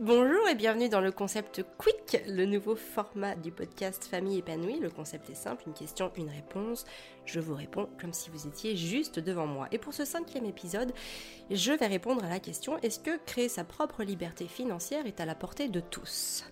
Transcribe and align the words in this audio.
Bonjour 0.00 0.48
et 0.48 0.56
bienvenue 0.56 0.88
dans 0.88 1.00
le 1.00 1.12
concept 1.12 1.64
Quick, 1.78 2.20
le 2.26 2.46
nouveau 2.46 2.74
format 2.74 3.36
du 3.36 3.52
podcast 3.52 4.04
Famille 4.06 4.38
épanouie. 4.38 4.80
Le 4.80 4.90
concept 4.90 5.30
est 5.30 5.36
simple, 5.36 5.62
une 5.68 5.72
question, 5.72 6.10
une 6.16 6.30
réponse. 6.30 6.84
Je 7.26 7.38
vous 7.38 7.54
réponds 7.54 7.88
comme 8.00 8.12
si 8.12 8.28
vous 8.28 8.48
étiez 8.48 8.74
juste 8.74 9.20
devant 9.20 9.46
moi. 9.46 9.68
Et 9.70 9.78
pour 9.78 9.94
ce 9.94 10.04
cinquième 10.04 10.46
épisode, 10.46 10.92
je 11.48 11.70
vais 11.70 11.86
répondre 11.86 12.24
à 12.24 12.28
la 12.28 12.40
question 12.40 12.76
est-ce 12.80 12.98
que 12.98 13.16
créer 13.24 13.48
sa 13.48 13.62
propre 13.62 14.02
liberté 14.02 14.48
financière 14.48 15.06
est 15.06 15.20
à 15.20 15.26
la 15.26 15.36
portée 15.36 15.68
de 15.68 15.78
tous? 15.78 16.44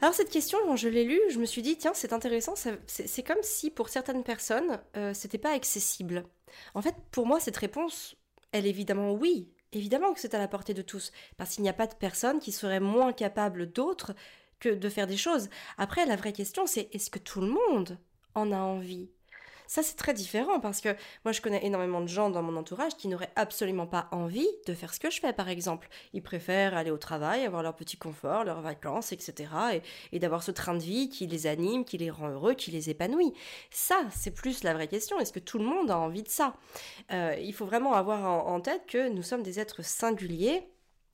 Alors 0.00 0.14
cette 0.14 0.30
question, 0.30 0.58
quand 0.64 0.76
je 0.76 0.88
l'ai 0.88 1.04
lue, 1.04 1.20
je 1.28 1.40
me 1.40 1.46
suis 1.46 1.62
dit 1.62 1.76
tiens 1.76 1.92
c'est 1.92 2.12
intéressant, 2.12 2.54
c'est 2.86 3.26
comme 3.26 3.42
si 3.42 3.70
pour 3.70 3.88
certaines 3.88 4.22
personnes 4.22 4.80
euh, 4.96 5.12
c'était 5.12 5.38
pas 5.38 5.54
accessible. 5.54 6.24
En 6.74 6.82
fait 6.82 6.94
pour 7.10 7.26
moi 7.26 7.40
cette 7.40 7.56
réponse, 7.56 8.14
elle 8.52 8.66
est 8.66 8.70
évidemment 8.70 9.12
oui, 9.12 9.50
Évidemment 9.72 10.12
que 10.12 10.20
c'est 10.20 10.34
à 10.34 10.38
la 10.38 10.48
portée 10.48 10.74
de 10.74 10.82
tous, 10.82 11.12
parce 11.36 11.54
qu'il 11.54 11.62
n'y 11.62 11.68
a 11.68 11.74
pas 11.74 11.86
de 11.86 11.94
personne 11.94 12.40
qui 12.40 12.52
serait 12.52 12.80
moins 12.80 13.12
capable 13.12 13.70
d'autres 13.70 14.14
que 14.58 14.68
de 14.68 14.88
faire 14.88 15.06
des 15.06 15.16
choses. 15.16 15.48
Après, 15.78 16.06
la 16.06 16.16
vraie 16.16 16.32
question, 16.32 16.66
c'est 16.66 16.88
est-ce 16.92 17.10
que 17.10 17.18
tout 17.18 17.40
le 17.40 17.48
monde 17.48 17.98
en 18.34 18.52
a 18.52 18.58
envie? 18.58 19.10
Ça, 19.70 19.84
c'est 19.84 19.94
très 19.94 20.14
différent 20.14 20.58
parce 20.58 20.80
que 20.80 20.88
moi, 21.24 21.30
je 21.30 21.40
connais 21.40 21.64
énormément 21.64 22.00
de 22.00 22.08
gens 22.08 22.28
dans 22.28 22.42
mon 22.42 22.56
entourage 22.56 22.96
qui 22.96 23.06
n'auraient 23.06 23.30
absolument 23.36 23.86
pas 23.86 24.08
envie 24.10 24.48
de 24.66 24.74
faire 24.74 24.92
ce 24.92 24.98
que 24.98 25.10
je 25.10 25.20
fais, 25.20 25.32
par 25.32 25.48
exemple. 25.48 25.88
Ils 26.12 26.24
préfèrent 26.24 26.76
aller 26.76 26.90
au 26.90 26.98
travail, 26.98 27.46
avoir 27.46 27.62
leur 27.62 27.76
petit 27.76 27.96
confort, 27.96 28.42
leurs 28.42 28.62
vacances, 28.62 29.12
etc. 29.12 29.48
et, 30.10 30.18
d'avoir 30.18 30.42
ce 30.42 30.50
train 30.50 30.74
de 30.74 30.80
vie 30.80 31.08
qui 31.08 31.28
les 31.28 31.46
anime, 31.46 31.84
qui 31.84 31.98
les 31.98 32.10
rend 32.10 32.30
heureux, 32.30 32.54
qui 32.54 32.72
les 32.72 32.90
épanouit. 32.90 33.32
Ça, 33.70 34.00
c'est 34.10 34.32
plus 34.32 34.64
la 34.64 34.74
vraie 34.74 34.88
question. 34.88 35.20
Est-ce 35.20 35.32
que 35.32 35.38
tout 35.38 35.58
le 35.58 35.64
monde 35.64 35.88
a 35.92 35.96
envie 35.96 36.24
de 36.24 36.28
ça? 36.28 36.56
Euh, 37.12 37.36
Il 37.40 37.54
faut 37.54 37.64
vraiment 37.64 37.92
avoir 37.92 38.48
en 38.48 38.60
tête 38.60 38.86
que 38.88 39.08
nous 39.08 39.22
sommes 39.22 39.44
des 39.44 39.60
êtres 39.60 39.84
singuliers 39.84 40.66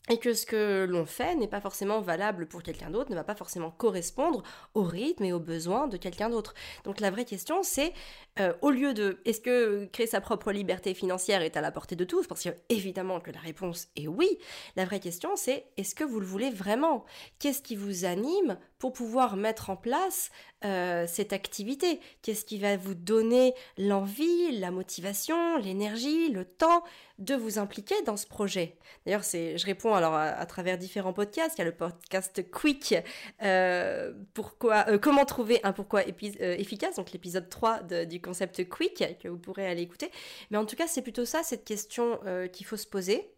et 0.08 0.18
que 0.18 0.34
ce 0.34 0.46
que 0.46 0.86
l'on 0.88 1.06
fait 1.06 1.34
n'est 1.34 1.48
pas 1.48 1.60
forcément 1.60 2.00
valable 2.00 2.46
pour 2.46 2.62
quelqu'un 2.62 2.90
d'autre, 2.90 3.10
ne 3.10 3.16
va 3.16 3.24
pas 3.24 3.34
forcément 3.34 3.70
correspondre 3.70 4.42
au 4.74 4.82
rythme 4.82 5.24
et 5.24 5.32
aux 5.32 5.40
besoins 5.40 5.88
de 5.88 5.96
quelqu'un 5.96 6.30
d'autre. 6.30 6.54
Donc 6.84 7.00
la 7.00 7.10
vraie 7.10 7.24
question 7.24 7.62
c'est, 7.62 7.92
euh, 8.38 8.52
au 8.62 8.70
lieu 8.70 8.94
de 8.94 9.18
est-ce 9.24 9.40
que 9.40 9.86
créer 9.86 10.06
sa 10.06 10.20
propre 10.20 10.52
liberté 10.52 10.94
financière 10.94 11.42
est 11.42 11.56
à 11.56 11.60
la 11.60 11.72
portée 11.72 11.96
de 11.96 12.04
tous, 12.04 12.26
parce 12.26 12.44
que 12.44 12.50
évidemment 12.68 13.20
que 13.20 13.30
la 13.30 13.40
réponse 13.40 13.88
est 13.96 14.06
oui, 14.06 14.38
la 14.76 14.84
vraie 14.84 15.00
question 15.00 15.30
c'est 15.36 15.66
est-ce 15.76 15.94
que 15.94 16.04
vous 16.04 16.20
le 16.20 16.26
voulez 16.26 16.50
vraiment? 16.50 17.04
Qu'est-ce 17.38 17.62
qui 17.62 17.76
vous 17.76 18.04
anime 18.04 18.58
pour 18.78 18.92
pouvoir 18.92 19.36
mettre 19.36 19.70
en 19.70 19.76
place 19.76 20.30
euh, 20.64 21.06
cette 21.08 21.32
activité? 21.32 22.00
Qu'est-ce 22.22 22.44
qui 22.44 22.58
va 22.58 22.76
vous 22.76 22.94
donner 22.94 23.54
l'envie, 23.78 24.58
la 24.58 24.70
motivation, 24.70 25.56
l'énergie, 25.58 26.28
le 26.30 26.44
temps 26.44 26.84
de 27.18 27.34
vous 27.34 27.58
impliquer 27.58 28.00
dans 28.02 28.16
ce 28.16 28.26
projet? 28.26 28.76
D'ailleurs 29.04 29.24
c'est, 29.24 29.58
je 29.58 29.66
réponds 29.66 29.95
alors 29.96 30.14
à, 30.14 30.46
travers 30.46 30.78
différents 30.78 31.12
podcasts. 31.12 31.56
Il 31.56 31.58
y 31.58 31.62
a 31.62 31.64
le 31.64 31.72
podcast 31.72 32.48
Quick, 32.50 32.94
euh, 33.42 34.12
pourquoi, 34.34 34.86
euh, 34.88 34.98
comment 34.98 35.24
trouver 35.24 35.60
un 35.64 35.72
pourquoi 35.72 36.00
euh, 36.00 36.56
efficace, 36.56 36.96
donc 36.96 37.12
l'épisode 37.12 37.48
3 37.48 37.82
du 38.04 38.20
concept 38.20 38.68
Quick 38.68 39.18
que 39.20 39.28
vous 39.28 39.38
pourrez 39.38 39.66
aller 39.66 39.82
écouter. 39.82 40.10
Mais 40.50 40.58
en 40.58 40.64
tout 40.64 40.76
cas, 40.76 40.86
c'est 40.86 41.02
plutôt 41.02 41.24
ça, 41.24 41.42
cette 41.42 41.64
question 41.64 42.20
qu'il 42.52 42.66
faut 42.66 42.76
se 42.76 42.86
poser 42.86 43.30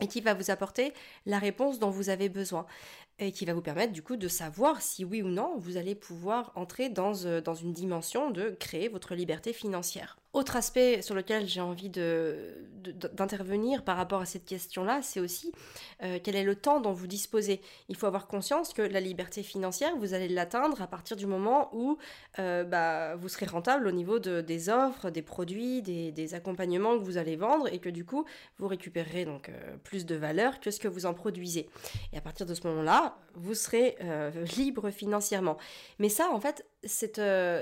et 0.00 0.08
qui 0.08 0.20
va 0.20 0.34
vous 0.34 0.50
apporter 0.50 0.92
la 1.26 1.38
réponse 1.38 1.78
dont 1.78 1.90
vous 1.90 2.08
avez 2.08 2.28
besoin 2.28 2.66
et 3.18 3.32
qui 3.32 3.44
va 3.44 3.54
vous 3.54 3.62
permettre 3.62 3.92
du 3.92 4.02
coup 4.02 4.16
de 4.16 4.28
savoir 4.28 4.82
si 4.82 5.04
oui 5.04 5.22
ou 5.22 5.28
non 5.28 5.56
vous 5.58 5.76
allez 5.76 5.94
pouvoir 5.94 6.52
entrer 6.54 6.88
dans, 6.88 7.12
dans 7.44 7.54
une 7.54 7.72
dimension 7.72 8.30
de 8.30 8.50
créer 8.50 8.88
votre 8.88 9.14
liberté 9.14 9.52
financière. 9.52 10.16
Autre 10.32 10.56
aspect 10.56 11.02
sur 11.02 11.14
lequel 11.14 11.46
j'ai 11.46 11.60
envie 11.60 11.90
d'intervenir 11.90 13.84
par 13.84 13.98
rapport 13.98 14.22
à 14.22 14.24
cette 14.24 14.46
question-là, 14.46 15.02
c'est 15.02 15.20
aussi 15.20 15.52
euh, 16.02 16.18
quel 16.24 16.36
est 16.36 16.42
le 16.42 16.54
temps 16.54 16.80
dont 16.80 16.92
vous 16.92 17.06
disposez. 17.06 17.60
Il 17.90 17.96
faut 17.96 18.06
avoir 18.06 18.26
conscience 18.26 18.72
que 18.72 18.80
la 18.80 19.00
liberté 19.00 19.42
financière, 19.42 19.94
vous 19.98 20.14
allez 20.14 20.28
l'atteindre 20.28 20.80
à 20.80 20.86
partir 20.86 21.18
du 21.18 21.26
moment 21.26 21.68
où 21.74 21.98
euh, 22.38 22.64
bah, 22.64 23.14
vous 23.16 23.28
serez 23.28 23.44
rentable 23.44 23.86
au 23.86 23.90
niveau 23.90 24.18
de, 24.18 24.40
des 24.40 24.70
offres, 24.70 25.10
des 25.10 25.20
produits, 25.20 25.82
des, 25.82 26.12
des, 26.12 26.32
accompagnements 26.32 26.98
que 26.98 27.04
vous 27.04 27.18
allez 27.18 27.36
vendre 27.36 27.70
et 27.70 27.78
que 27.78 27.90
du 27.90 28.06
coup, 28.06 28.24
vous 28.56 28.68
récupérerez 28.68 29.26
donc 29.26 29.50
euh, 29.50 29.76
plus 29.84 30.06
de 30.06 30.14
valeur 30.14 30.60
que 30.60 30.70
ce 30.70 30.80
que 30.80 30.88
vous 30.88 31.04
en 31.04 31.12
produisez. 31.12 31.68
Et 32.14 32.16
à 32.16 32.22
partir 32.22 32.46
de 32.46 32.54
ce 32.54 32.66
moment-là, 32.68 33.01
vous 33.34 33.54
serez 33.54 33.96
libre 34.56 34.90
financièrement. 34.90 35.56
Mais 35.98 36.08
ça, 36.08 36.28
en 36.30 36.40
fait, 36.40 36.66
cette, 36.84 37.20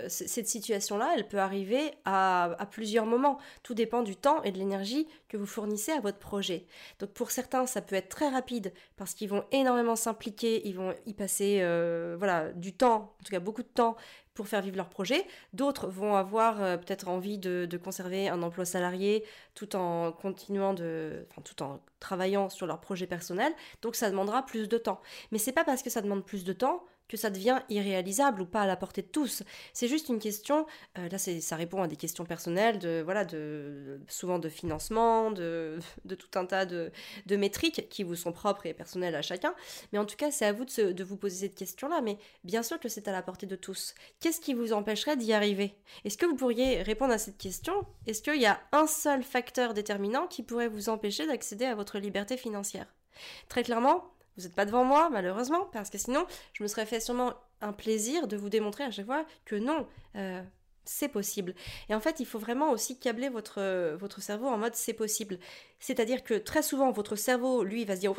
cette 0.08 0.48
situation-là, 0.48 1.12
elle 1.16 1.28
peut 1.28 1.38
arriver 1.38 1.92
à 2.04 2.50
à 2.58 2.66
plusieurs 2.66 3.06
moments. 3.06 3.38
Tout 3.62 3.74
dépend 3.74 4.02
du 4.02 4.16
temps 4.16 4.42
et 4.42 4.52
de 4.52 4.58
l'énergie 4.58 5.06
que 5.28 5.36
vous 5.36 5.46
fournissez 5.46 5.92
à 5.92 6.00
votre 6.00 6.18
projet. 6.18 6.66
Donc 6.98 7.10
pour 7.10 7.30
certains, 7.30 7.66
ça 7.66 7.80
peut 7.80 7.96
être 7.96 8.08
très 8.08 8.28
rapide 8.28 8.72
parce 8.96 9.14
qu'ils 9.14 9.28
vont 9.28 9.44
énormément 9.52 9.96
s'impliquer, 9.96 10.66
ils 10.66 10.76
vont 10.76 10.94
y 11.06 11.14
passer 11.14 11.58
euh, 11.60 12.16
voilà 12.18 12.52
du 12.52 12.72
temps, 12.72 13.14
en 13.18 13.24
tout 13.24 13.30
cas 13.30 13.40
beaucoup 13.40 13.62
de 13.62 13.68
temps 13.68 13.96
pour 14.40 14.48
faire 14.48 14.62
vivre 14.62 14.78
leur 14.78 14.88
projet. 14.88 15.26
D'autres 15.52 15.86
vont 15.86 16.14
avoir 16.14 16.62
euh, 16.62 16.78
peut-être 16.78 17.08
envie 17.08 17.36
de, 17.36 17.66
de, 17.68 17.76
conserver 17.76 18.30
un 18.30 18.42
emploi 18.42 18.64
salarié 18.64 19.22
tout 19.54 19.76
en 19.76 20.12
continuant 20.12 20.72
de, 20.72 21.26
enfin 21.30 21.42
tout 21.42 21.62
en 21.62 21.78
travaillant 21.98 22.48
sur 22.48 22.66
leur 22.66 22.80
projet 22.80 23.06
personnel. 23.06 23.52
Donc 23.82 23.96
ça 23.96 24.08
demandera 24.08 24.46
plus 24.46 24.66
de 24.66 24.78
temps. 24.78 25.02
Mais 25.30 25.36
c'est 25.36 25.52
pas 25.52 25.62
parce 25.62 25.82
que 25.82 25.90
ça 25.90 26.00
demande 26.00 26.24
plus 26.24 26.42
de 26.42 26.54
temps 26.54 26.82
que 27.10 27.16
ça 27.16 27.28
devient 27.28 27.60
irréalisable 27.69 28.43
ou 28.43 28.47
pas 28.47 28.62
à 28.62 28.66
la 28.66 28.76
portée 28.76 29.03
de 29.03 29.09
tous. 29.09 29.43
C'est 29.72 29.88
juste 29.88 30.09
une 30.09 30.21
question, 30.21 30.65
euh, 30.97 31.09
là 31.09 31.19
ça 31.19 31.56
répond 31.56 31.82
à 31.82 31.88
des 31.88 31.97
questions 31.97 32.25
personnelles, 32.25 32.78
voilà, 33.03 33.26
souvent 34.06 34.38
de 34.38 34.48
financement, 34.48 35.32
de, 35.32 35.81
tout 36.16 36.38
un 36.38 36.47
tas 36.47 36.66
de, 36.66 36.93
métriques 37.28 37.88
qui 37.88 38.04
vous 38.04 38.15
sont 38.15 38.32
propres 38.32 38.66
et 38.66 38.75
personnelles 38.75 39.16
à 39.16 39.22
chacun. 39.22 39.54
Mais 39.93 39.99
en 39.99 40.04
tout 40.04 40.16
cas, 40.16 40.31
c'est 40.31 40.47
à 40.47 40.53
vous 40.53 40.65
de 40.65 41.04
vous 41.04 41.16
poser 41.16 41.49
cette 41.49 41.56
question-là. 41.56 42.00
Mais 42.00 42.16
bien 42.44 42.62
sûr 42.62 42.78
que 42.78 42.88
c'est 42.88 43.09
à 43.09 43.12
la 43.12 43.22
portée 43.22 43.47
de 43.47 43.56
tous. 43.56 43.94
Qu'est-ce 44.20 44.41
qui 44.41 44.54
vous 44.54 44.72
empêcherait 44.72 45.16
d'y 45.16 45.32
arriver? 45.32 45.75
Est-ce 46.04 46.16
que 46.16 46.26
vous 46.26 46.37
pourriez 46.37 46.82
répondre 46.82 47.12
à 47.12 47.19
cette 47.19 47.38
question? 47.38 47.75
Est-ce 48.06 48.22
qu'il 48.22 48.41
y 48.41 48.47
a 48.47 48.60
un 48.70 48.87
seul 48.87 49.25
facteur 49.25 49.75
déterminant 49.75 50.28
qui 50.28 50.44
pourrait 50.44 50.69
vous 50.69 50.88
empêcher 50.88 51.26
d'accéder 51.26 51.65
à 51.65 51.75
votre 51.75 51.99
liberté 51.99 52.37
financière? 52.37 52.87
Très 53.49 53.65
clairement, 53.65 54.04
vous 54.40 54.48
n'êtes 54.48 54.56
pas 54.56 54.64
devant 54.64 54.84
moi, 54.84 55.08
malheureusement, 55.10 55.66
parce 55.72 55.90
que 55.90 55.98
sinon, 55.98 56.26
je 56.52 56.62
me 56.62 56.68
serais 56.68 56.86
fait 56.86 57.00
sûrement 57.00 57.34
un 57.60 57.72
plaisir 57.72 58.26
de 58.26 58.36
vous 58.36 58.48
démontrer 58.48 58.84
à 58.84 58.90
chaque 58.90 59.06
fois 59.06 59.24
que 59.44 59.56
non, 59.56 59.86
euh, 60.16 60.42
c'est 60.90 61.08
possible. 61.08 61.54
Et 61.88 61.94
en 61.94 62.00
fait, 62.00 62.18
il 62.18 62.26
faut 62.26 62.38
vraiment 62.38 62.72
aussi 62.72 62.98
câbler 62.98 63.28
votre, 63.28 63.94
votre 63.96 64.20
cerveau 64.20 64.48
en 64.48 64.58
mode 64.58 64.74
c'est 64.74 64.92
possible. 64.92 65.38
C'est-à-dire 65.78 66.24
que 66.24 66.34
très 66.34 66.62
souvent, 66.62 66.90
votre 66.90 67.14
cerveau, 67.16 67.62
lui, 67.62 67.84
va 67.84 67.94
se 67.94 68.00
dire 68.00 68.12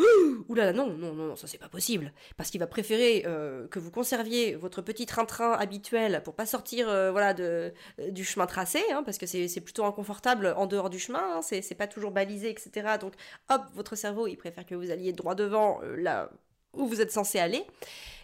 Ouh 0.50 0.56
là 0.56 0.66
là, 0.66 0.74
non, 0.74 0.88
non, 0.88 1.14
non, 1.14 1.36
ça 1.36 1.48
c'est 1.48 1.58
pas 1.58 1.68
possible. 1.70 2.14
Parce 2.38 2.50
qu'il 2.50 2.60
va 2.60 2.68
préférer 2.68 3.24
euh, 3.28 3.68
que 3.68 3.78
vous 3.78 3.92
conserviez 3.92 4.56
votre 4.56 4.82
petit 4.82 5.06
train-train 5.06 5.52
habituel 5.52 6.24
pour 6.24 6.34
pas 6.34 6.46
sortir 6.46 6.90
euh, 6.90 7.12
voilà, 7.12 7.34
de, 7.34 7.74
euh, 8.00 8.10
du 8.10 8.24
chemin 8.24 8.48
tracé, 8.48 8.82
hein, 8.92 9.04
parce 9.04 9.18
que 9.18 9.26
c'est 9.26 9.62
plutôt 9.62 9.86
inconfortable 9.86 10.54
en 10.58 10.66
dehors 10.66 10.90
du 10.90 10.98
chemin, 10.98 11.38
hein, 11.38 11.42
c'est 11.42 11.76
pas 11.76 11.88
toujours 11.88 12.12
balisé, 12.12 12.50
etc. 12.50 12.98
Donc, 13.00 13.14
hop, 13.50 13.62
votre 13.76 13.96
cerveau, 13.96 14.28
il 14.28 14.38
préfère 14.38 14.66
que 14.66 14.76
vous 14.76 14.90
alliez 14.92 15.12
droit 15.12 15.36
devant 15.36 15.82
là 15.98 16.32
où 16.74 16.88
vous 16.88 17.02
êtes 17.02 17.12
censé 17.12 17.38
aller. 17.38 17.66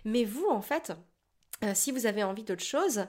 Mais 0.05 0.23
vous, 0.23 0.47
en 0.49 0.61
fait, 0.61 0.93
si 1.73 1.91
vous 1.91 2.05
avez 2.05 2.23
envie 2.23 2.43
d'autre 2.43 2.63
chose, 2.63 3.05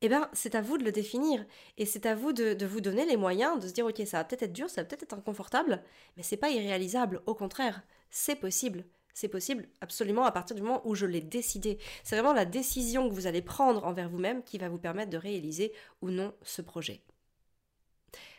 eh 0.00 0.08
ben, 0.08 0.28
c'est 0.32 0.54
à 0.54 0.60
vous 0.60 0.78
de 0.78 0.84
le 0.84 0.92
définir. 0.92 1.44
Et 1.78 1.86
c'est 1.86 2.06
à 2.06 2.14
vous 2.14 2.32
de, 2.32 2.64
vous 2.66 2.80
donner 2.80 3.06
les 3.06 3.16
moyens 3.16 3.58
de 3.60 3.68
se 3.68 3.72
dire, 3.72 3.86
ok, 3.86 4.02
ça 4.06 4.18
va 4.18 4.24
peut-être 4.24 4.42
être 4.42 4.52
dur, 4.52 4.68
ça 4.68 4.82
va 4.82 4.86
peut-être 4.86 5.04
être 5.04 5.14
inconfortable, 5.14 5.82
mais 6.16 6.22
c'est 6.22 6.36
pas 6.36 6.50
irréalisable. 6.50 7.22
Au 7.26 7.34
contraire, 7.34 7.82
c'est 8.10 8.36
possible. 8.36 8.84
C'est 9.14 9.28
possible 9.28 9.68
absolument 9.80 10.24
à 10.24 10.32
partir 10.32 10.56
du 10.56 10.62
moment 10.62 10.82
où 10.84 10.94
je 10.94 11.06
l'ai 11.06 11.20
décidé. 11.20 11.78
C'est 12.02 12.16
vraiment 12.16 12.32
la 12.32 12.44
décision 12.44 13.08
que 13.08 13.14
vous 13.14 13.28
allez 13.28 13.42
prendre 13.42 13.84
envers 13.84 14.08
vous-même 14.08 14.42
qui 14.42 14.58
va 14.58 14.68
vous 14.68 14.78
permettre 14.78 15.10
de 15.10 15.16
réaliser 15.16 15.72
ou 16.02 16.10
non 16.10 16.34
ce 16.42 16.62
projet. 16.62 17.00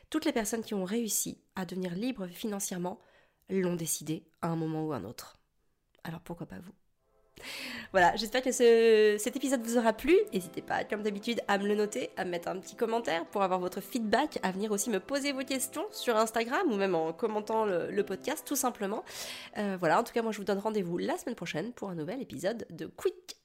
Toutes 0.10 0.26
les 0.26 0.34
personnes 0.34 0.64
qui 0.64 0.74
ont 0.74 0.84
réussi 0.84 1.42
à 1.56 1.66
devenir 1.66 1.96
libres 1.96 2.28
financièrement 2.28 3.00
l'ont 3.50 3.76
décidé 3.76 4.28
à 4.42 4.50
un 4.50 4.56
moment 4.56 4.86
ou 4.86 4.94
à 4.94 4.98
un 4.98 5.06
autre. 5.06 5.38
Alors 6.04 6.22
pourquoi 6.22 6.46
pas 6.46 6.60
vous? 6.60 6.74
Voilà, 7.92 8.16
j'espère 8.16 8.42
que 8.42 8.52
cet 8.52 9.36
épisode 9.36 9.62
vous 9.62 9.78
aura 9.78 9.94
plu. 9.94 10.16
N'hésitez 10.34 10.62
pas, 10.62 10.84
comme 10.84 11.04
d'habitude, 11.04 11.42
à 11.48 11.58
me 11.58 11.68
le 11.68 11.76
noter, 11.76 12.10
à 12.18 12.26
me 12.26 12.32
mettre 12.32 12.48
un 12.48 12.60
petit 12.60 12.76
commentaire 12.76 13.26
pour 13.26 13.44
avoir 13.44 13.60
votre 13.60 13.82
feedback, 13.82 14.40
à 14.44 14.52
venir 14.52 14.72
aussi 14.72 14.90
me 14.90 15.00
poser 15.00 15.32
vos 15.32 15.44
questions 15.44 15.86
sur 15.92 16.16
Instagram 16.16 16.72
ou 16.72 16.76
même 16.76 16.96
en 16.96 17.14
commentant 17.14 17.66
le, 17.66 18.04
podcast, 18.06 18.46
tout 18.46 18.56
simplement. 18.56 19.04
Euh, 19.58 19.78
voilà, 19.80 20.00
en 20.00 20.04
tout 20.04 20.14
cas, 20.14 20.22
moi 20.22 20.32
je 20.32 20.38
vous 20.38 20.44
donne 20.44 20.60
rendez-vous 20.60 20.98
la 20.98 21.18
semaine 21.18 21.36
prochaine 21.36 21.74
pour 21.74 21.90
un 21.90 21.96
nouvel 21.96 22.22
épisode 22.22 22.68
de 22.70 22.86
Quick 22.86 23.38